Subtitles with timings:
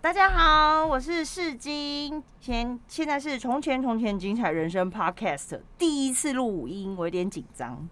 [0.00, 7.88] 大家好，我是世金，现现在是从前从前精彩人生 Podcast 第一次录五音，我有点紧张。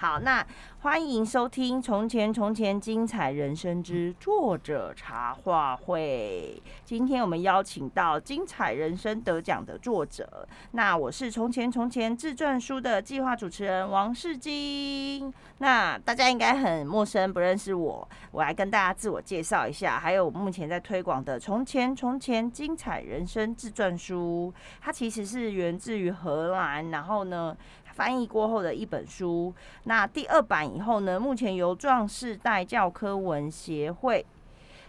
[0.00, 0.42] 好，那
[0.80, 6.58] 欢迎收听《从前从前精彩人生之作者茶话会》。
[6.86, 15.30] 今天我们邀请到精彩人生得奖的作者，那我是《从前从前》自传书的计划主持人王世金。
[15.58, 20.00] 那大家应该很陌生，不认识我，我来跟大家自我介绍一下。
[20.00, 27.54] 还有我目前在推广的《从前从前精彩人生自传书》，它其实是源自于荷兰，然后呢，
[28.00, 29.52] 翻译过后的一本书，
[29.84, 34.24] 那第二版以后呢，目前由壮世代教科文协会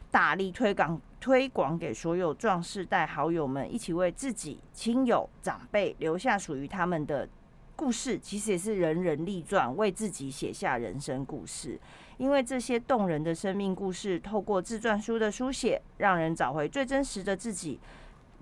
[0.09, 7.27] 大力推广，推广给所有壮世代好友们，一起为自己亲友长辈留下属于他们的
[7.75, 8.17] 故事。
[8.17, 11.77] 其实也是人人立传，为自己写下人生故事。
[12.17, 17.77] 因为这些动人的生命故事，透过自传书的书写，让人找回最真实的自己。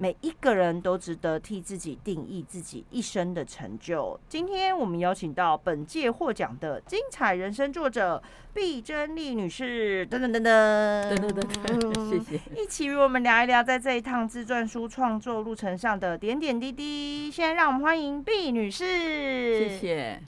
[0.02, 4.18] 每一个人都值得替自己定义自己一生的成就。
[4.30, 17.30] 今天我们邀请到本届获奖的精彩人生作者毕珍丽女士，等等等等，等等等等，谢谢，一起与我们聊一聊在这一趟自传书创作路程上的点点滴滴。
[17.30, 20.22] 现在让我们欢迎毕女士，谢谢，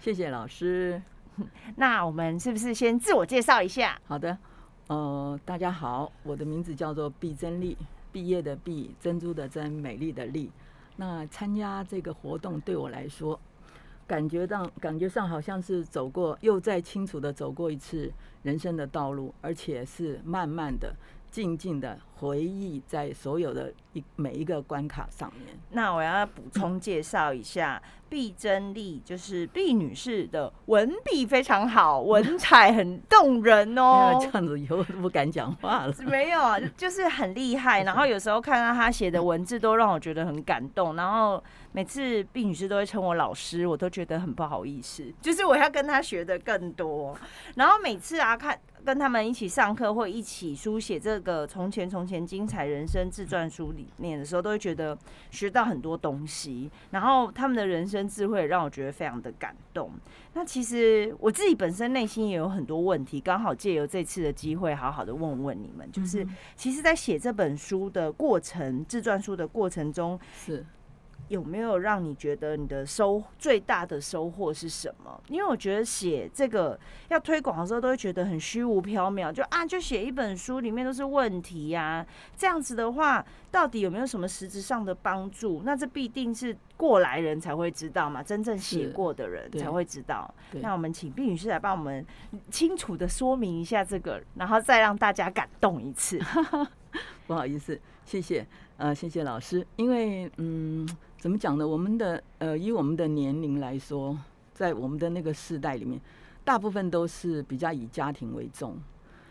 [0.00, 1.02] 谢谢老师。
[1.76, 4.00] 那我们是不是先自我介绍一下？
[4.06, 4.38] 好的，
[4.86, 7.76] 呃，大家好，我的名字叫做毕禛莉。
[8.12, 10.50] 毕业的毕，珍珠的珍，美丽的丽。
[10.96, 13.38] 那参加这个活动对我来说，
[14.06, 20.94] 感觉到感觉上好像是走过，又再清楚的走过一次人生的道路，而且是慢慢的。
[21.30, 25.56] 静静的回忆在所有的一每一个关卡上面。
[25.70, 34.18] 那我要补充介绍一下， 毕真丽就是毕女士的文笔非常好，文采很动人哦。
[34.20, 35.94] 这样子以后都不敢讲话了。
[36.06, 37.82] 没有啊，就是很厉害。
[37.84, 40.96] 然后有时候看到她写的文字，都让我觉得很感动。
[40.96, 45.04] 然后每次毕女士都会称我老师，我都觉得很不好意思。
[45.20, 47.16] 就是我要跟她学的更多。
[47.54, 48.58] 然后每次啊看。
[48.84, 54.96] 跟他们一起上课或一起书写这个从前从前精彩人生自传书里面的时候，都会觉得
[55.30, 56.70] 学到很多东西。
[56.90, 59.90] 然后他们的人生智慧让我觉得非常的感动。
[60.34, 70.64] 那其实我自己本身内心也有很多问题，刚好借由这次的机会，好好的问问你们，就是其实，在写这本书的过程，自传书的过程中是。
[71.26, 75.20] 有没有让你觉得你的收最大的收获是什么？
[75.28, 85.60] 因为我觉得写这个要推广的时候，都会觉得很虚无缥缈，就啊，就写一本书，里面都是问题呀，这样子的话，到底有没有什么实质上的帮助？
[85.66, 90.34] 那这必定是过来人才会知道嘛，真正写过的人才会知道。
[90.52, 92.06] 那我们请毕女士来帮我们
[92.50, 96.18] 清楚的说明一下这个，然后再让大家感动一次。
[97.26, 98.46] 不好意思，谢谢，
[98.78, 100.88] 呃，谢谢老师，因为嗯。
[101.18, 101.66] 怎么讲呢？
[101.66, 104.16] 我们的呃，以我们的年龄来说，
[104.54, 106.00] 在我们的那个世代里面，
[106.44, 108.78] 大部分都是比较以家庭为重。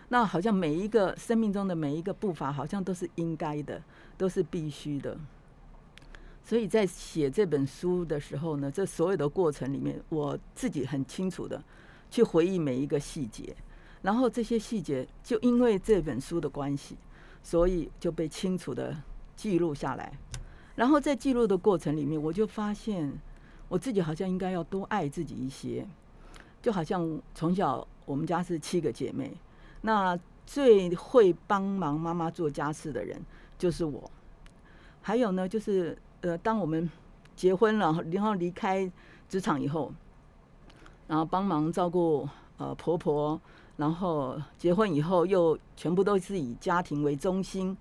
[0.09, 3.81] 那好像每一个生命中的每一个步伐，好像都是应该的，
[4.17, 5.17] 都是必须的。
[6.43, 11.61] 所以在写这本书的时候呢，这所有的过程里面，我自己很清楚的
[12.11, 13.55] 去回忆每一个细节，
[14.01, 16.97] 然后这些细节就因为这本书的关系，
[17.41, 18.95] 所以就被清楚的
[19.37, 20.11] 记录下来。
[20.77, 23.11] 然后在记录的过程里面，我就发现
[23.67, 25.83] 我自己好像应该要多爱自己一些。
[26.61, 29.35] 就好像从小我们家是七个姐妹，
[29.81, 30.15] 那
[30.45, 33.19] 最会帮忙妈妈做家事的人
[33.57, 34.09] 就是我。
[35.01, 36.87] 还有呢，就是呃，当我们
[37.35, 38.91] 结婚了，然后离开
[39.27, 39.91] 职场以后，
[41.07, 43.41] 然后帮忙照顾呃婆婆，
[43.77, 47.75] 然后结婚以后又全部都是以家庭为中心，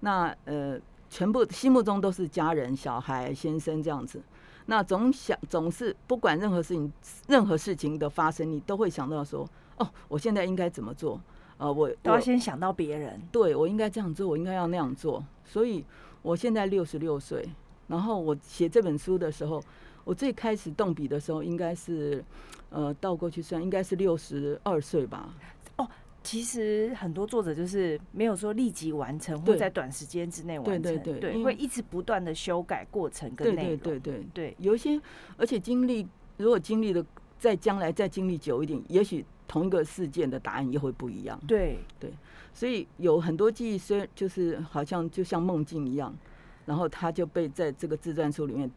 [0.00, 0.80] 那呃。
[1.10, 4.20] 全部心目中都是家人、小孩、先生这样子，
[4.66, 6.92] 那总想总是不管任何事情、
[7.26, 11.20] 任何事情的发生，你都会想到说：哦，我现在应该怎么做？
[11.56, 13.20] 呃，我都要先想到别人。
[13.32, 15.24] 对，我应该这样做，我应该要那样做。
[15.44, 15.84] 所以
[16.22, 17.48] 我现在六十六岁，
[17.88, 19.60] 然后我写这本书的时候，
[20.04, 22.24] 我最开始动笔的时候，应该是
[22.70, 25.34] 呃倒过去算，应该是六十二岁吧。
[26.22, 35.00] 其实很多作者就是没有说立即完成，或在短时间之内完成，对对对，会一直不断的修改过程跟内容，对对对对，有一些，
[35.38, 36.06] 而且经历，
[36.36, 37.02] 如果经历的
[37.38, 41.40] 在将来再经历久一点，也许同一个事件的答案也会不一样。
[41.46, 42.12] 对对，
[42.52, 46.14] 所以有很多记忆，虽然就是好像就像梦境一样，
[46.66, 48.70] 然后他就被在这个自传书里面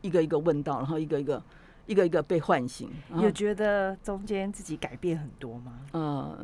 [0.00, 1.42] 一个一个问到，然后一个一个
[1.86, 2.88] 一个一个被唤醒。
[3.20, 5.80] 有觉得中间自己改变很多吗？
[5.92, 6.38] 呃。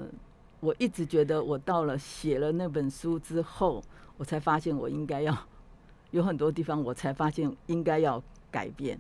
[0.63, 3.83] 我一直觉得我到了写了那本书之后，
[4.17, 5.37] 我才发现我应该要
[6.13, 8.97] 有很多地方，我才发现应该要改变。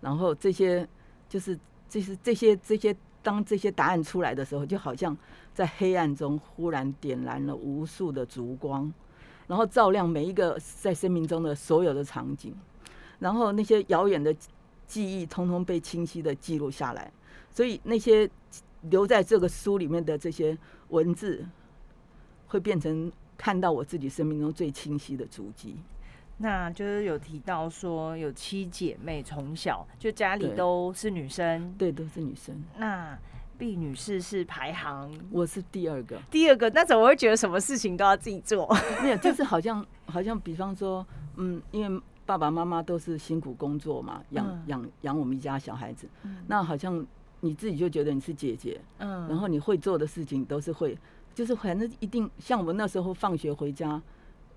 [0.00, 0.88] 然后这些
[1.28, 1.58] 就是
[1.88, 5.16] 这些这些这些，当这些答案出来的时候，就好像
[5.52, 8.92] 在黑暗中忽然点燃了无数的烛光，
[9.48, 12.54] 然后照亮每一个在生命中的所有的场景，
[13.18, 14.32] 然后那些遥远的
[14.86, 17.12] 记忆通通被清晰的记录下来。
[17.50, 18.30] 所以那些
[18.82, 20.56] 留在这个书里面的这些
[20.88, 21.46] 文字，
[22.46, 25.76] 会变成看到我自己生命中最清晰的足迹。
[26.38, 32.64] 那就是有提到说有七姐妹，从小就家里都是女生，对，对，都是女生。
[32.78, 33.18] 那
[33.58, 36.18] 毕女士是排行，我是第二个。
[36.30, 38.66] 第二个，那怎么会觉得什么事情都要自己做？
[39.02, 41.06] 没有，就是好像好像，比方说，
[41.36, 47.06] 嗯，因为爸爸妈妈都是辛苦工作嘛，养养养我们一家小孩子，嗯、那好像。
[47.40, 50.96] 你自己就觉得你是姐姐，嗯，然后你会做的事情都是会，
[51.34, 54.00] 就是反正一定像我们那时候放学回家，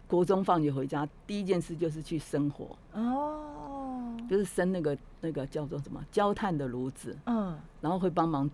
[0.07, 6.03] 国中放学回家，第一件事就是去生火，哦，就是生那个那个叫做什么？
[6.11, 8.49] 焦炭的炉子，嗯，然后会帮忙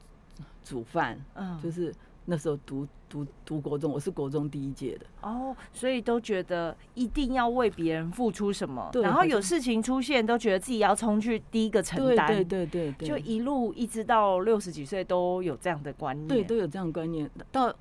[0.64, 1.94] 煮饭，嗯，就是。
[2.30, 17.28] 那时候读读读国中，我是国中第一届的哦，所以都觉得一定要为别人付出什么，然后有事情出现，都觉得自己要冲去第一个承担，对对对对，就一路一直到六十几岁都有这样的观念，对，都有这样的观念。
[17.52, 17.74] 到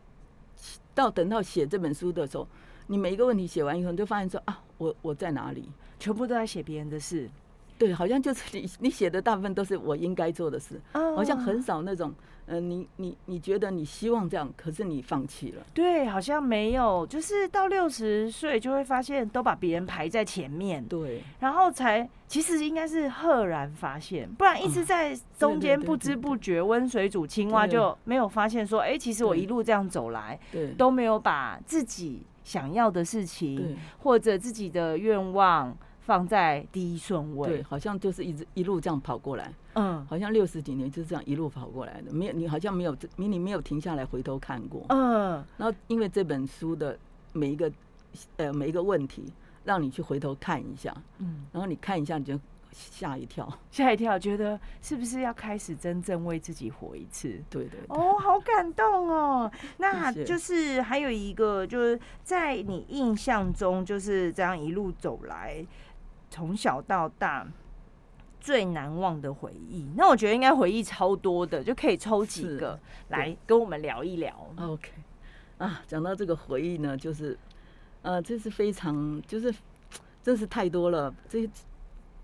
[0.94, 2.48] 到等到写这本书的时候，
[2.86, 5.68] 你每一个问题写完以后，你就发现说啊，我我在哪里？
[6.00, 7.28] 全部都在写别人的事，
[7.76, 12.14] 对，好像就是你你写的大部分都是我应该做的事，好像很少那种。
[12.48, 15.62] 嗯、呃，你你你觉得你希望这样，可是你放弃了。
[15.72, 20.84] 对，好像没有，就是到六十岁就会发现都把别人排在前面。
[20.84, 35.76] 对，然后才其实应该是赫然发现，不然一直在中间不知不觉温水煮青蛙，就没有发现说，哎、欸，其实我一路这样走来，对，都没有把自己想要的事情或者自己的愿望。
[36.08, 46.98] 放在第一顺位，对，好像就是一直一路这样跑过来，嗯，好像六十几年就是这样一路跑过来的，没有你好像没有，你你没有停下来回头看过，嗯，然后因为这本书的
[47.32, 47.70] 每一个
[48.36, 49.32] 呃每一个问题，
[49.64, 52.38] 让你去回头看一下，嗯，然后你看一下你就
[52.72, 57.28] 吓一跳，吓一跳，觉得是不是要开始真正为自己活一次？
[57.48, 65.64] 对对，对，哦，好感动哦，那就是还有一个就是在你印象中就是这样一路走来。
[66.30, 67.48] 从小到大
[68.40, 74.34] 最难忘的回忆，那我觉得应该回忆超多的，就可以抽几个来跟我们聊一聊。
[74.56, 74.90] OK，
[75.58, 77.38] 啊，讲到这个回忆呢，就是
[78.02, 79.54] 呃，这是非常就是
[80.22, 81.48] 真是太多了，这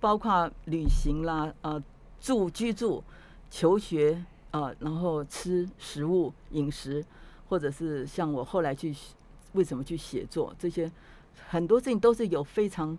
[0.00, 1.82] 包括旅行啦，呃，
[2.20, 3.02] 住居住、
[3.50, 7.04] 求学啊、呃，然后吃食物、饮食，
[7.48, 8.94] 或者是像我后来去
[9.52, 10.90] 为什么去写作，这些
[11.48, 12.96] 很多事情都是有非常。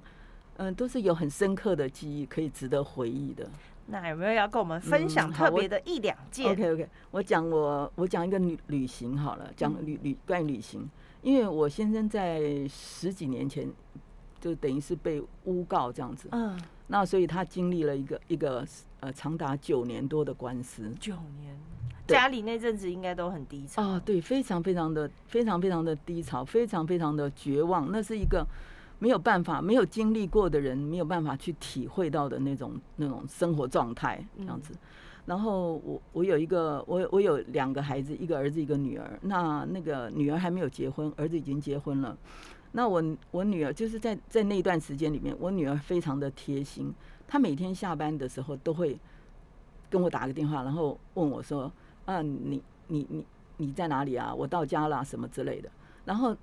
[0.57, 3.45] 嗯，都是有很深刻的记忆，可以值得回忆的。
[3.87, 6.47] 那有没有要跟我们分享特别的一两件？
[6.47, 10.89] 嗯，OK OK，我讲我我讲一个旅旅行好了，讲旅旅关于旅行，
[11.21, 13.71] 因为我先生在十几年前
[14.39, 18.65] 就等于是被诬告这样子，嗯，那所以他经历了一个一个
[19.01, 20.89] 呃长达九年多的官司。
[20.99, 21.55] 九年，
[22.07, 28.47] 家里那阵子应该都很低潮啊，对，非常非常的非常非常的低潮，非常非常的绝望，那是一个。
[28.97, 34.73] 没有办法，没有经历过的人没有办法去体会到的那种那种生活状态这样子。
[35.25, 39.19] 然后我我有一个我我有两个孩子，一个儿子一个女儿。
[39.23, 42.17] 那那个女儿还没有结婚，儿子已经结婚了。
[42.71, 46.93] 那我我女儿就是在在那段时间里面，我女儿非常的贴心，
[47.27, 48.97] 她每天下班的时候都会
[49.89, 51.71] 跟我打个电话，然后问我说
[52.05, 53.25] ：“啊，你你你
[53.57, 54.33] 你在哪里啊？
[54.33, 55.69] 我到家了什么之类的。”
[56.05, 56.35] 然后。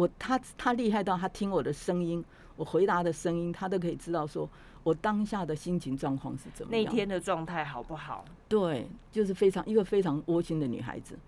[0.00, 2.24] 我他他厉害到他听我的声音，
[2.56, 4.48] 我回答的声音，他都可以知道说
[4.82, 8.24] 我当下的心情状况是怎么样，那天的状态好不好？
[8.48, 11.18] 对，就是非常一个非常窝心的女孩子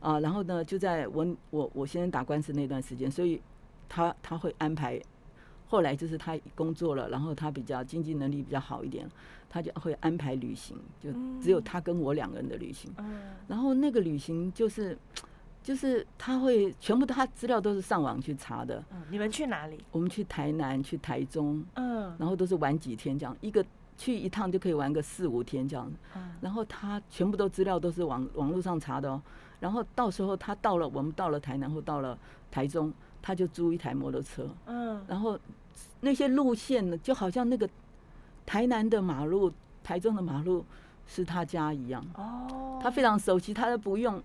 [0.00, 0.20] 啊。
[0.20, 3.40] 然后呢，就在我我我先生打官司那段时间，所以
[3.88, 5.00] 他他会安排。
[5.66, 9.08] 后来就是他工作了，然后他比较经济能力比较好一点，
[9.48, 11.10] 他就会安排旅行，就
[11.40, 12.92] 只有他跟我两个人的旅行。
[13.46, 14.98] 然后那个旅行就是。
[15.62, 18.82] 就是他会全部，他资料都是上网去查的。
[18.90, 19.78] 嗯，你们去哪里？
[19.92, 21.62] 我们去台南，去台中。
[21.74, 23.64] 嗯，然后都是玩几天这样，一个
[23.96, 25.92] 去一趟就可以玩个四五天这样。
[26.16, 29.20] 嗯，然后他全部都资料都是网网络上查的哦。
[29.60, 32.18] 然后到时候他到了，我们到了台南或到了
[32.50, 32.90] 台中，
[33.20, 34.48] 他就租一台摩托车。
[34.64, 35.38] 嗯，然后
[36.00, 37.68] 那些路线呢，就好像那个
[38.46, 39.52] 台南的马路、
[39.84, 40.64] 台中的马路
[41.06, 42.02] 是他家一样。
[42.14, 44.20] 哦，他非常熟悉，他都不用。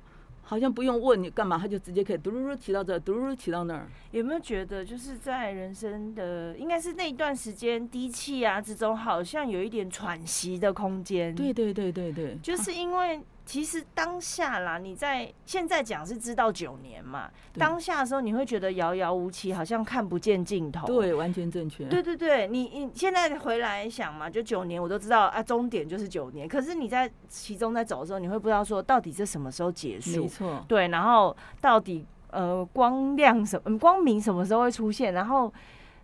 [0.48, 3.88] 好像不用问你干嘛，他就直接可以嘟噜噜提到这，嘟噜噜提到那儿。
[4.12, 11.34] 有没有觉得就是在人生的应该是那一段时间低气压之中，好像有一点喘息的空间？
[11.34, 13.20] 对对对对对，就是因为。
[13.46, 20.88] 其实当下啦，你在现在讲是知道九年嘛，当下的时候你会觉得遥遥无期，好像看不见尽头。
[20.88, 21.86] 对，完全正确。
[21.86, 26.48] 对对对，你你现在回来想嘛，就九年我都知道啊，终点就是九年。
[26.48, 30.24] 可是你在其中在走的时候，你会不知道说到底这什么时候结束？
[30.24, 30.66] 没错。
[30.68, 35.14] 对，然后到底呃光亮什么光明什么时候会出现？
[35.14, 35.54] 然后。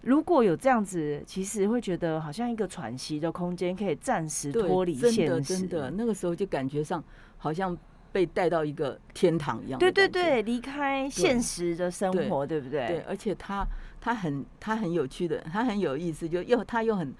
[0.04, 5.18] 如果有这样子，其实会觉得好像一个喘息的空间，可以暂时脱离现实。
[5.18, 7.04] 真的，真的，那个时候就感觉上
[7.42, 7.76] 好像
[8.12, 9.80] 被带到一个天堂一样。
[9.80, 12.88] 对对对，离开现实的生活，对，不对？
[12.88, 13.66] 对，而且他
[14.00, 17.12] 他很他很有趣的，他很有意思，就又他又很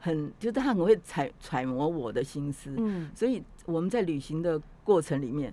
[0.00, 2.74] 很，就是他很会揣揣摩我的心思。
[2.76, 5.52] 嗯，所以我们在旅行的过程里面，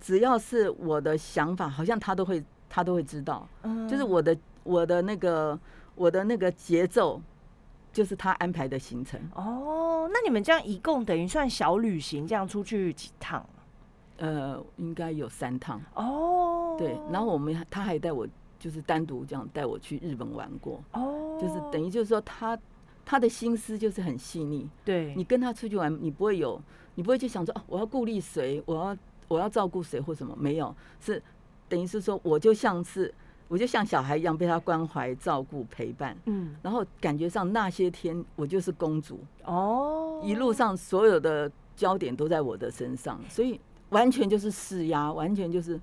[0.00, 3.48] 只要是我的想法，好像他都会他都会知道。
[3.62, 5.58] 嗯，就是我的我的那个。
[5.98, 7.18] 我的那个节奏，
[7.96, 9.18] 就是他安排的行程。
[9.34, 13.42] 哦，那你们这样一共等于算小旅行，这样出去几趟？
[14.18, 15.80] 呃，应该有三趟。
[15.94, 20.84] 哦，对，然后我们他还带我，就是单独这样带我去日本玩过。
[20.92, 22.58] 哦，就是等于就是说他
[23.02, 24.68] 他的心思就是很细腻。
[24.84, 26.60] 对，你跟他出去玩，你不会有，
[26.96, 31.22] 你不会去想说哦，我要顾虑谁，我要我要照顾谁或什么，没有，是
[31.66, 33.14] 等于是说我就像是。
[33.48, 43.60] 我就像小孩一样被他关怀、照顾、陪伴，嗯，然后感觉上那些天我就是公主哦，一路上所有的焦点都在我的身上，所以
[43.90, 45.80] 完全就是释压，完全就是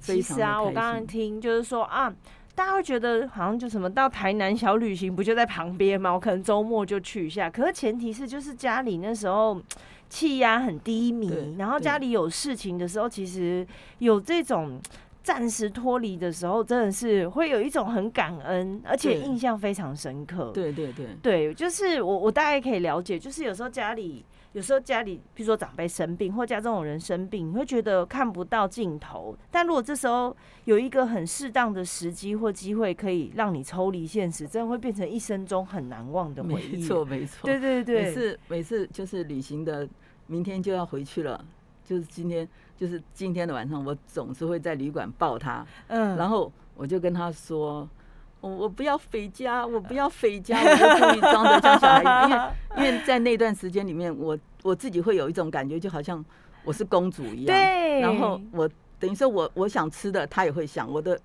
[0.00, 0.28] 非常。
[0.28, 2.12] 其实啊，我刚刚听就是说啊，
[2.56, 6.12] 大家会觉得好像就什么到台南小旅行不就在旁边吗？
[6.12, 9.62] 我可能周末就去一下，可是前提是就是家里那时候
[10.08, 13.64] 气压很低迷，然后家里有事情的时候，其实
[13.98, 14.80] 有这种。
[15.22, 20.50] 暂时脱离的时候，真的是会有一种很感恩，而且印象非常深刻。
[20.52, 29.36] 对对对对，就是我我大概可以了解，就是有时候家里，有时候家里，比如说长辈生病，或家中有人生病，你会觉得看不到尽头。
[29.50, 30.34] 但如果这时候
[30.64, 36.76] 有一个很适当的时机或机会，可以让你抽离现实，真的会变成一生中很难忘的回忆。
[36.76, 39.86] 没错没错，对对对，每次每次就是旅行的，
[40.26, 41.44] 明天就要回去了，
[41.84, 42.48] 就是今天。
[42.78, 47.88] 就是今天的晚上，我总是会在旅馆抱他，嗯，然后我就跟他说，
[48.40, 56.24] 我 我不要回家，我不要回家，我就故意装的像小孩， 因为因为在那段时间里面，我我自己会有一种感觉，就好像
[56.62, 58.70] 我是公主一样，对，然后我
[59.00, 61.20] 等于说我我想吃的，他也会想我的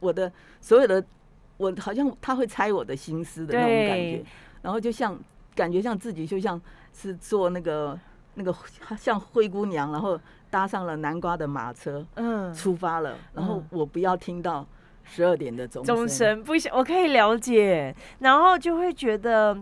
[0.00, 1.02] 我的所有的，
[1.56, 4.22] 我好像他会猜我的心思的那种感觉，
[4.60, 5.18] 然后就像
[5.54, 6.60] 感觉像自己就像
[6.92, 7.98] 是做那个
[8.38, 8.54] 那个
[8.96, 10.18] 像灰姑娘，然后。
[10.50, 13.18] 搭上了南瓜的马车，嗯，出发了。
[13.34, 14.66] 然后我不要听到
[15.04, 17.94] 十二点的钟，钟声不行，我可以了解。
[18.20, 19.54] 然后就会觉得，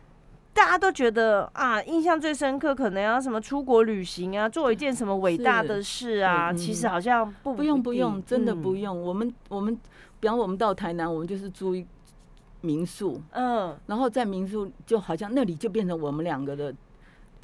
[0.52, 6.52] 大家都觉得啊，印象最深刻，可能要什么出国旅行啊，做一件什么伟大的事啊。
[6.52, 9.02] 其实好像不不用不用，真的不用。
[9.02, 9.74] 我们我们，
[10.20, 11.86] 比方我们到台南，我们就是租一
[12.60, 16.74] 民宿，嗯，然后在民宿就好像那里就变成我们两个的。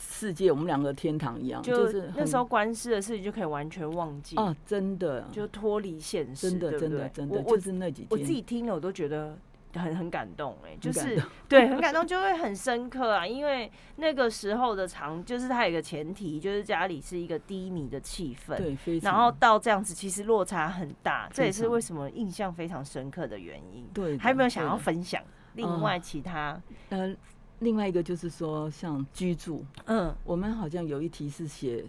[0.00, 4.57] 世界，我们两个天堂一样，就是那时候官司的事情就可以完全忘记啊！
[4.64, 9.37] 真的，就脱离现实，真的，真的，真的，我就是那几天，我自己听了我都觉得
[9.75, 13.26] 很很感动哎， 就是对，很感动，就会很深刻啊！
[13.26, 23.87] 因为那个时候的长，就是它有一个前提，就是家里是一个低迷的气氛，对，然后到这样子，其实落差很大，这也是为什么印象非常深刻的原因。
[23.92, 25.23] 对，还有没有想要分享
[25.54, 26.61] 另外其他？
[26.88, 27.16] 嗯。
[27.61, 31.85] 另外一个就是说，像居住，嗯，我们好像有一题是写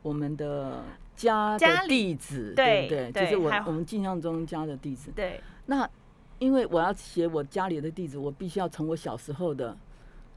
[0.00, 0.82] 我们的
[1.14, 3.12] 家的地址，对不对？
[3.12, 5.10] 就是我我们印象中家的地址。
[5.10, 5.40] 对。
[5.66, 5.88] 那
[6.38, 9.76] 因为我要写我家里的地址，我必须要从我小时候的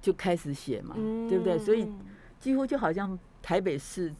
[0.01, 0.95] 就开始写嘛，
[1.29, 1.57] 对不对？
[1.59, 1.87] 所以
[2.39, 4.11] 几乎就好像台北市，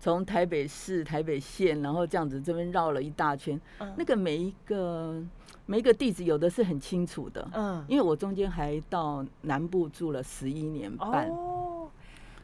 [0.00, 3.60] 从台北市、台北县，然后这样子这边绕了一大圈，
[3.96, 5.22] 那个每一个。
[5.72, 11.30] 每一个地址有的是很清楚的，嗯，因为我中间还到南部住了十一年半。
[11.30, 11.88] 哦，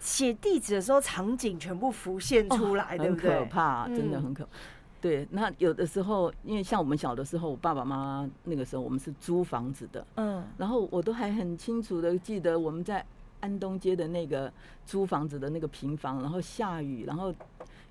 [0.01, 3.31] 写地址的时候场景全部浮现出来，对不对？
[3.31, 4.51] 很可怕，真的很可怕。
[4.99, 13.05] 对，那有的时候，因为像我们小的时候，我爸爸妈妈那个时候我们是租房子的，嗯，然后我都还很清楚的记得我们在
[13.41, 14.51] 安东街的那个
[14.87, 17.31] 租房子的那个平房，然后下雨，然后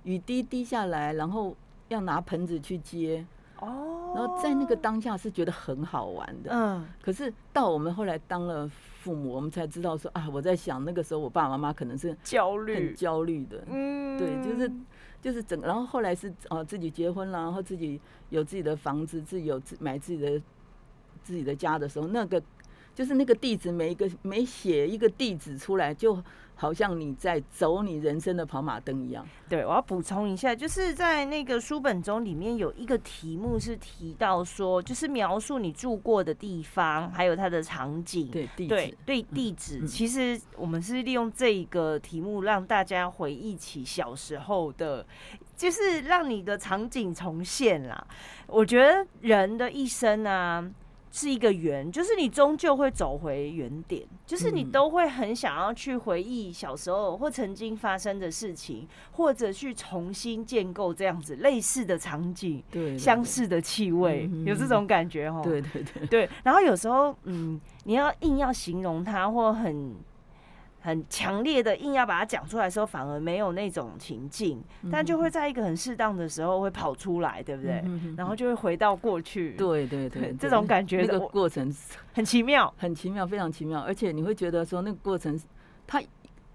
[0.02, 1.56] 雨滴滴下来，然后
[1.90, 3.24] 要拿盆子去接。
[3.62, 14.72] 哦，然后在那个当下是觉得很好玩的，嗯，可是到我们后来当了父母，我们才知道说啊，我在想那个时候我爸爸妈妈可能是焦虑、很焦虑的，嗯，对，就是
[15.22, 18.00] 就是整个，然后后来是哦自己结婚了，然后自己
[18.30, 20.42] 有自己的房子，自己有自买自己的
[21.24, 22.42] 自己的家的时候，那个
[22.98, 26.18] 就是那个地址，每一个每写一个地址出来就。
[26.60, 29.24] 好像你在走你人生的跑马灯一样。
[29.48, 38.28] 对，我要补充一下，就是在那个书本中里面有一个题目是提到说，就是描述你住过的地方，还有它的场景。
[38.32, 38.70] 对，地址。
[38.70, 39.82] 对，对地址。
[39.84, 39.86] 嗯。
[39.86, 45.06] 其实我们是利用这一个题目让大家回忆起小时候的，
[45.56, 48.08] 就是让你的场景重现啦。
[48.48, 50.68] 我觉得人的一生啊。
[51.12, 65.42] 是一个圆，就是你终究会走回原点，就是你都会很想要去回忆小时候或曾经发生的事情，或者去重新建构这样子类似的场景，对，相似的气味，有这种感觉哦。
[65.44, 66.30] 对对对，对。
[66.44, 69.96] 然后有时候，嗯，你要硬要形容它，或很。
[70.80, 77.84] 很强烈的硬要把它讲出来的时候，反而没有那种情境，但就会在一个很适当的时候会跑出来，对不对？
[78.16, 79.52] 然后就会回到过去。
[79.54, 81.74] 对对对， 这种感觉那个过程
[82.14, 85.40] 很奇妙，很奇妙，非常奇妙，而且你会觉得说那个过程，
[85.86, 86.02] 它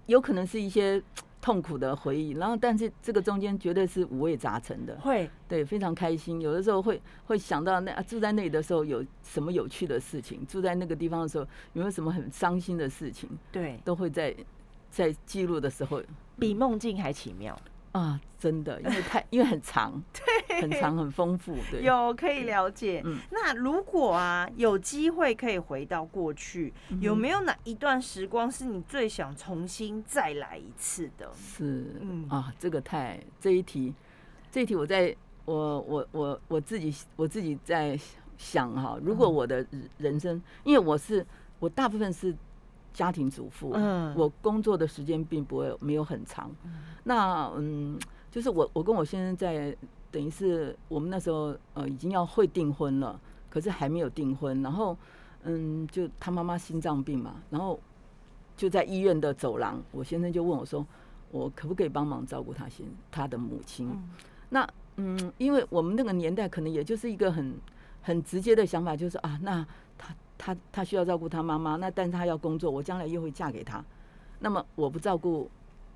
[0.07, 1.01] 有可能是一些。
[1.43, 5.29] 痛苦的回忆，然后但是这个中间绝对是五味杂陈的，会。
[5.45, 6.39] 对非常开心。
[6.39, 14.33] 有的时候会会想到那住在那里的时候有什么有趣的事情，住在那个地方的时候有没有什么很伤心的事情，对，都会在
[14.89, 16.01] 在记录的时候。
[16.39, 17.59] 比梦境还奇妙。
[17.91, 23.01] 啊，真的，因为太因为很长， 对，很长很丰富，对， 有可以了解。
[23.05, 31.31] 嗯，那如果啊有机会可以回到过去，嗯，有没有哪一段时光是你最想重新再来一次的？
[31.35, 33.93] 是，嗯啊，这个太这一题，
[34.51, 37.99] 这一题我在我我我我自己我自己在
[38.37, 39.65] 想哈，如果我的
[39.97, 41.25] 人生，嗯，因为我是
[41.59, 42.35] 我大部分是。
[42.93, 46.51] 家庭主妇，嗯，我工作的时间并不会没有很长。
[46.63, 47.97] 嗯，那嗯，
[48.29, 49.75] 就是我我跟我先生在
[50.13, 54.61] 等于是我们那时候呃已经要会订婚了，可是还没有订婚。
[54.61, 54.95] 然后
[55.43, 57.77] 嗯，就他妈妈心脏病嘛，然后
[58.55, 60.85] 就在医院的走廊，我先生就问我说
[61.31, 64.09] ：“我可不可以帮忙照顾他先他的母亲？”嗯，
[64.49, 67.53] 那嗯，因为我们那个年代可能也就是一个很
[68.01, 69.65] 很直接的想法，就是啊，那
[69.97, 70.15] 他。
[70.35, 73.81] 他他需要照顾他妈妈，那但是他要工作，我将来又会嫁给他，
[74.39, 75.49] 那么我不照顾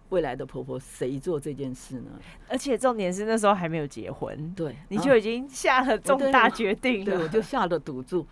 [0.09, 2.11] 未来的婆婆，谁做这件事呢？
[2.47, 8.25] 而且重点是那时候还没有结婚，对，你就已经下了重大决定了，对，我就下了赌注，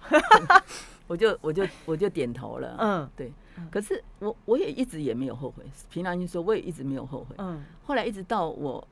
[1.08, 3.32] 我就我就我就点头了，嗯，对。
[3.72, 7.64] 可是我我也一直也没有后悔，平常心说，我也一直没有后悔，嗯。
[7.84, 8.86] 后来一直到我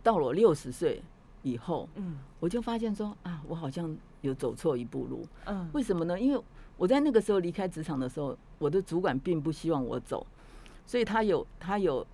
[0.00, 1.02] 到了我六十岁
[1.42, 6.20] 以后，嗯，我就发现说啊，我好像有走错一步路，嗯，为什么呢？
[6.20, 6.40] 因为
[6.76, 10.24] 我在那个时候离开职场的时候，我的主管并不希望我走，
[10.86, 12.06] 所以他有他有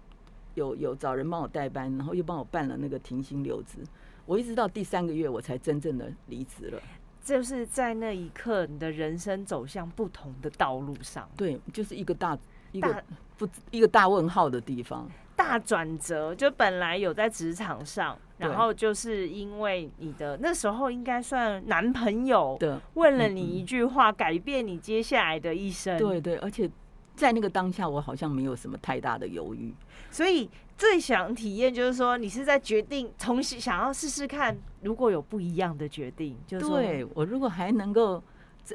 [0.54, 3.78] 有有找人帮我代班，然后又帮我办了那个停薪留职。
[4.24, 6.80] 我一直到第三个月，我才真正的离职了。
[7.24, 11.28] 就是在那一刻，你的人生走向不同的道路上。
[11.36, 12.36] 对，就是一个大
[12.72, 13.04] 一个
[13.36, 15.08] 不一个大问号的地方。
[15.34, 22.56] 大转折，就本来有在职场上，然后就是因为你的那时候应该算男朋友，
[22.94, 25.98] 问了你一句话，改变你接下来的一生。
[25.98, 26.70] 对对，而且
[27.14, 29.72] 在那个当下，我好像没有什么太大的犹豫。
[30.10, 38.22] 所以最想体验就是说，你是在决定重新想要试试看，如果有不一样的决定，就是对我如果还能够。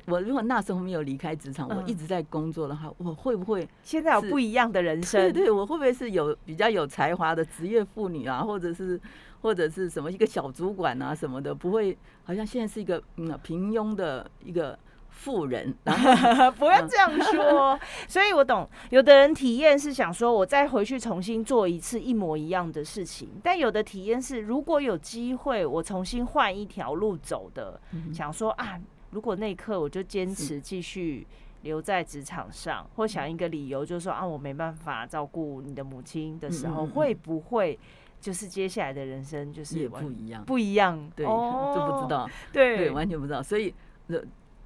[0.05, 5.31] 我如果那时候没有离开职场，我一直在工作的话，我会不会现在有不一样的人生？
[5.31, 8.99] 对对，我会不会是有比较有才华的职业妇女啊，或者是
[9.41, 11.55] 或者是什么一个小主管啊什么的？
[11.55, 14.77] 不会，好像现在是一个嗯平庸的一个
[15.17, 15.75] 妇人。
[15.83, 15.97] 然
[16.37, 17.77] 后 不要这样说，
[18.07, 27.79] 所以我懂，有的人体验是想说，我再回去重新做一次一模一样的事情，但有的体验是，如果有机会，我重新换一条路走的，
[28.13, 28.79] 想说啊。
[29.11, 31.25] 如果那一刻我就坚持继续
[31.61, 37.79] 留在职场上，或想一个理由，就是说啊，我没办法照顾你的母亲的时候，会不会
[38.19, 40.43] 就是接下来的人生就是也不一样？
[40.43, 43.41] 不一样，对，就不知道，对，对，完全不知道。
[43.41, 43.73] 所以，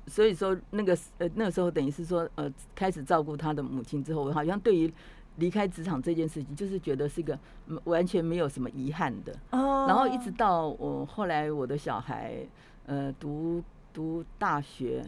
[0.07, 4.93] 所以说那个呃那个时候等于是说呃开始照顾他的母亲之后，我好像对于
[5.37, 7.37] 离开职场这件事情，就是觉得是一个
[7.83, 9.33] 完全没有什么遗憾的。
[9.51, 12.45] 哦然后一直到我后来我的小孩
[12.85, 13.63] 呃读。
[13.93, 15.05] 读大学，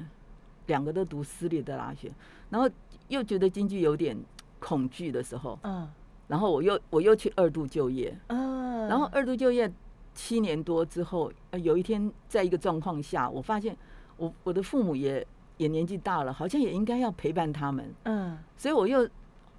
[0.68, 2.12] 两个都读私立的大学，
[2.50, 2.70] 然后
[3.08, 4.14] 又觉得经济有点
[4.60, 5.88] 恐惧的时候，嗯，
[6.28, 9.72] 然后我又我又去二度就业，嗯，然后二度就业
[10.14, 13.74] 七年多之后，呃，有一天在一个状况下，我发现
[14.18, 15.26] 我我的父母也
[15.58, 19.08] 也年纪大了，好像也应该要陪伴他们，嗯，所以我又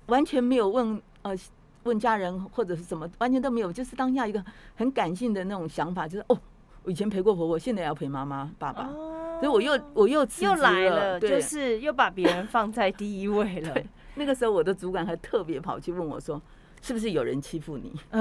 [0.07, 1.35] 完全没有问呃
[1.85, 6.39] 问家人或者是什么，完全都没有，就是当下一个很感性的那种想法，就是哦，
[6.83, 13.75] 我以前陪过婆婆，现在要陪妈妈爸爸，哦、所以我又我又又来了，就是又把别人放在第一位了。
[14.17, 16.41] 那个时候我的主管还特别跑去问我说，
[16.81, 17.93] 是不是有人欺负你？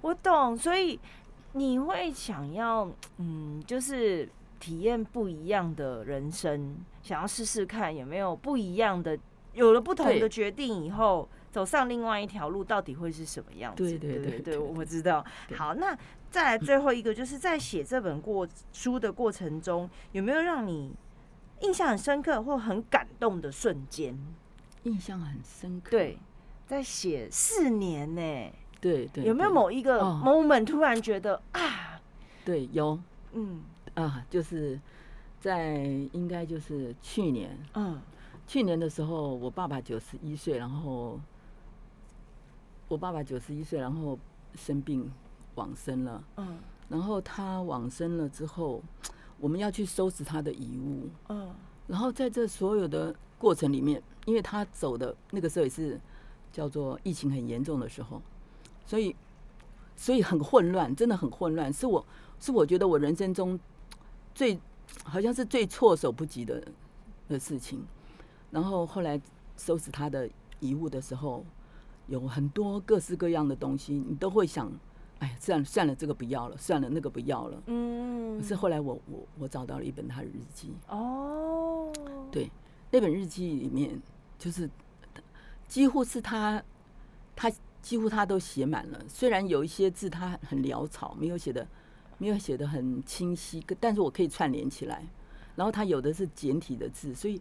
[0.00, 0.98] 我懂，所以
[1.52, 4.28] 你会想要嗯，就是
[4.62, 9.18] 体验不一样的人生，想要试试看有没有不一样的。
[9.54, 13.98] 有了不同的决定以后，走上另外一条路，到底会是什么样子？
[13.98, 15.22] 对对对对，我知道。
[15.56, 15.98] 好，那
[16.30, 20.94] 再来最后一个，就是在写这本过书的过程中，有没有让你
[21.60, 24.16] 印象很深刻或很感动的瞬间？
[24.84, 25.90] 印象很深刻。
[25.90, 26.18] 对，
[26.66, 28.52] 在写四年呢。
[28.80, 29.24] 对对。
[29.24, 32.00] 有没有某一个 moment 突然觉得啊？
[32.44, 32.98] 对，有。
[33.34, 33.62] 嗯
[33.94, 34.80] 啊，就是
[35.40, 37.58] 在应该就是去年。
[37.74, 38.00] 嗯。
[38.44, 41.18] 去年的时候，我爸爸九十一岁，然后
[42.88, 44.18] 我爸爸九十一岁，然后
[44.56, 45.10] 生病
[45.54, 46.22] 往生了。
[46.36, 48.82] 嗯，然后他往生了之后，
[49.38, 51.08] 我们要去收拾他的遗物。
[51.28, 51.54] 嗯，
[51.86, 55.98] 然后在这所有的过程里面，因为他走的那个时候也是
[56.50, 58.20] 叫做疫情很严重的时候，
[58.84, 59.14] 所以
[59.96, 62.04] 所以很混乱，真的很混乱，是我
[62.40, 63.58] 是我觉得我人生中
[64.34, 64.58] 最
[65.04, 66.62] 好像是最措手不及的
[67.28, 67.84] 的事情。
[68.50, 69.20] 然后后来
[69.56, 70.28] 收拾他的
[70.60, 71.44] 遗物的时候，
[72.06, 74.70] 有很多各式各样的东西，你都会想，
[75.20, 77.62] 哎呀，算了算了，这个不要了，算了那个不要了。
[77.66, 78.38] 嗯。
[78.38, 80.72] 可是后来我我我找到了一本他的日记。
[80.88, 81.90] 哦。
[82.30, 82.50] 对，
[82.90, 84.00] 那本日记里面
[84.38, 84.68] 就是
[85.66, 86.62] 几乎是他
[87.34, 91.66] 他几乎他都写满了，虽然有一些字他很潦草，没有写的
[92.22, 95.04] 没有写的很清晰，但是我可以串联起来。
[95.56, 97.40] 然后他有的是简体的字，所以。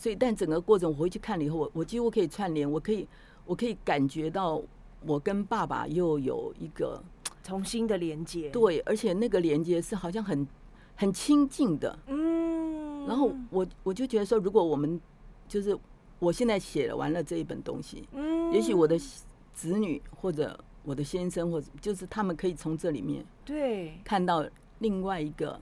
[0.00, 3.04] 所以，但整个过程我回去看了以后，我我几乎可以串联，我可以，
[3.44, 4.62] 我可以感觉到
[5.04, 7.02] 我跟爸爸又有一个
[7.42, 8.48] 重新的连接。
[8.50, 10.46] 对，而且那个连接是好像很
[10.94, 11.98] 很亲近的。
[12.06, 13.06] 嗯。
[13.08, 15.00] 然后我我就觉得说，如果我们
[15.48, 15.76] 就是
[16.20, 18.96] 我现在写了完了这一本东西，嗯，也许我的
[19.52, 24.00] 子女或者我的先生或者就是他们可以从这里面对。
[24.04, 24.46] 看到
[24.78, 25.60] 另外一个。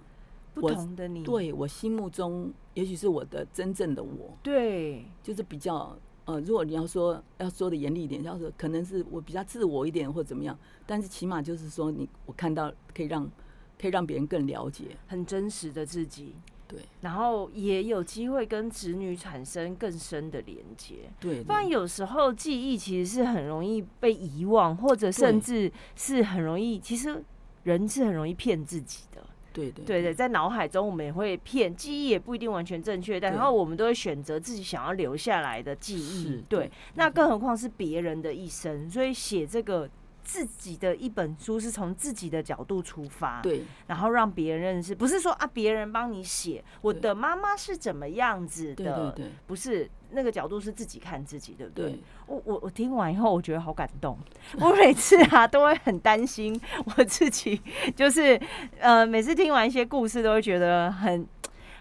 [0.58, 13.30] 不同的你，对我心目中，也许是我的真正的我，对，就是比较呃，如果你要说要说的严厉一点，要说可能是我比较自我一点或怎么样，但是起码就是说你我看到可以让
[13.78, 16.34] 可以让别人更了解，很真实的自己，
[16.68, 27.22] 对，然后也有机会跟子女产生更深的连接，对，不然有时候记忆其实是很容易被遗忘，或者甚至是很容易，其实
[27.64, 29.22] 人是很容易骗自己的。
[29.52, 36.42] 对对对对，在脑海中我们也会骗，记忆也不一定完全正确，但然后我们都会选择自己想要留下来的记忆。
[36.46, 39.88] 对，那更何况是别人的一生，所以写这个
[40.26, 49.88] 自己的一本书是从自己的角度出发，对，然后让别人认识，不是说啊别人帮你写我的妈妈是怎么样子的，对对对，不是。
[50.10, 51.90] 那个角度是自己看自己，对不对？
[51.90, 54.16] 对，我我我听完以后，我觉得好感动。
[54.60, 56.58] 我每次啊都会很担心
[56.96, 57.60] 我自己，
[57.96, 58.40] 就是
[58.78, 61.26] 呃，每次听完一些故事，都会觉得很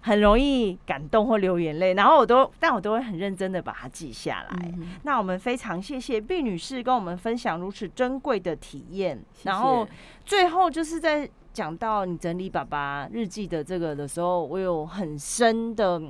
[0.06, 1.94] 很容易感动或流眼泪。
[1.94, 4.72] 然后我都，但我都会很认真的把它记下来。
[4.78, 9.22] 嗯、那我们非常谢谢毕女士跟我们分享如此珍贵的体验。
[9.44, 9.88] 然后
[10.24, 16.02] 最后就是在讲到你整理爸爸日记的这个的时候，我有很深的。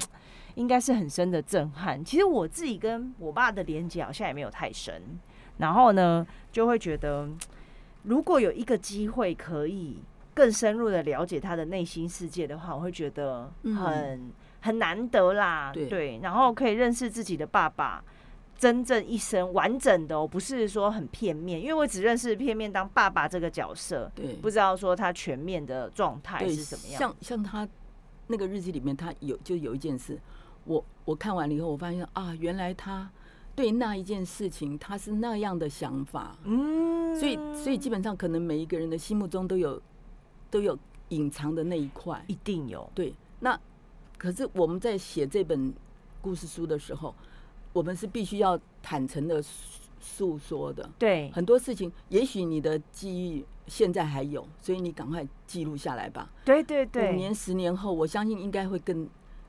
[0.55, 2.01] 应该是很深的震撼。
[2.01, 5.01] 其实我自己跟我爸的连接好像也没有太深，
[5.57, 7.27] 然后呢，就会觉得
[8.03, 9.99] 如果有一个机会可以
[10.35, 15.71] 更深入的了解他的内心世界的话，我会觉得很很难得啦。
[15.73, 18.03] 对，然后可以认识自己的爸爸，
[18.57, 26.99] 真正一生完整的哦，不是说很片面，因为我只认识片面当爸爸这个角色，对，不知道说他全面的状态是什么样。
[26.99, 27.67] 像像他
[28.27, 30.19] 那个日记里面，他有就有一件事。
[30.65, 33.09] 我我看完了以后，我发现啊，原来他
[33.55, 39.79] 对那一件事情他是那样的想法，嗯，所以所以基本上可能每一个人的心目中都有
[40.49, 40.77] 都有
[41.09, 42.89] 隐藏的那一块，一定有。
[42.95, 43.59] 对，那
[44.17, 45.73] 可是我们在写这本
[46.21, 47.13] 故事书的时候，
[47.73, 49.43] 我们是必须要坦诚的
[49.99, 50.89] 诉说的。
[50.97, 56.29] 对，很多事情，也许你的记忆现在还有，所以你赶快记录下来吧。
[56.43, 59.07] 对对对，五年十年后，我相信应该会更。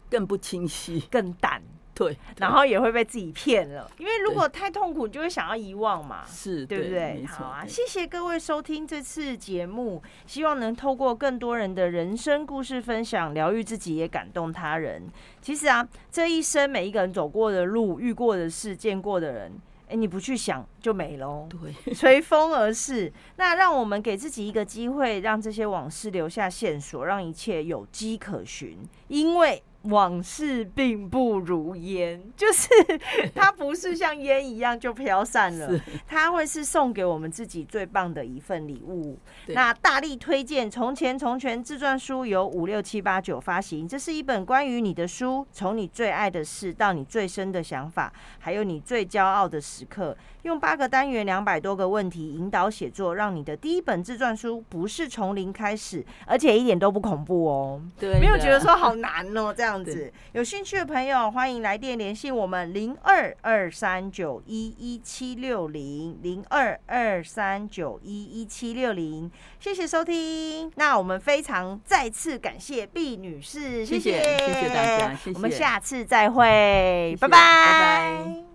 [0.09, 1.61] 更不清晰，更淡，
[1.96, 3.90] 对，然后也会被自己骗了。
[3.96, 7.24] 因为如果太痛苦，就会想要遗忘嘛，是对不对？
[7.24, 15.09] 好啊，谢谢各位收听这次节目，希望能透过更多人的人生故事分享，疗愈自己，也感动他人。
[15.40, 23.11] 其实啊，这一生每一个人走过的路、遇过的事、见过的人，哎，你不去想就没了，对，随风而逝。
[23.37, 29.62] 那让我们给自己一个机会，让这些往事留下线索，让一切有迹可循，因为。
[29.88, 32.68] 往事并不如烟，就是
[33.35, 39.18] 它不是像烟一样就飘散了，它会是送给我们自己最棒的一份礼物。
[39.49, 43.87] 那大力推荐《从前从前》自传书，由五六七八九发行。
[43.87, 50.16] 这是一本关于你的书，从你最爱的事到你最深的想法，还有你最骄傲的时刻。
[50.42, 57.83] 用八个单元、两百多个问题引导写作，让你的第一本自传书不是从零开始，而且一点都不恐怖哦。
[57.99, 60.12] 对，没有觉得说好难哦，这样子。
[60.32, 69.30] 有兴趣的朋友，欢迎来电联系我们零二二三九一一七六零零二二三九一一七六零。
[69.58, 78.45] 谢谢收听，那我们非常再次感谢毕女士，谢谢谢谢大家，谢谢，我们下次再会，拜拜，拜拜。